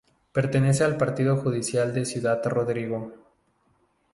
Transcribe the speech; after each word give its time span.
Pertenece 0.31 0.83
al 0.83 0.97
partido 0.97 1.37
judicial 1.37 1.93
de 1.93 2.05
Ciudad 2.05 2.41
Rodrigo. 2.47 3.13